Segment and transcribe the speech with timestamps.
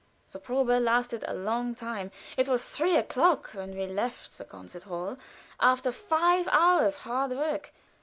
[0.31, 4.85] The probe lasted a long time; it was three o'clock when we left the concert
[4.85, 5.19] hall,
[5.59, 7.71] after five hours' hard work.